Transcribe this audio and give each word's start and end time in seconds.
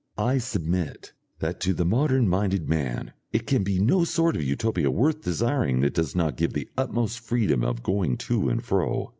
I 0.17 0.39
submit 0.39 1.13
that 1.41 1.59
to 1.59 1.75
the 1.75 1.85
modern 1.85 2.27
minded 2.27 2.67
man 2.67 3.13
it 3.31 3.45
can 3.45 3.61
be 3.61 3.77
no 3.77 4.03
sort 4.03 4.35
of 4.35 4.41
Utopia 4.41 4.89
worth 4.89 5.21
desiring 5.21 5.81
that 5.81 5.93
does 5.93 6.15
not 6.15 6.37
give 6.37 6.53
the 6.53 6.67
utmost 6.75 7.19
freedom 7.19 7.63
of 7.63 7.83
going 7.83 8.17
to 8.17 8.49
and 8.49 8.63
fro. 8.63 9.09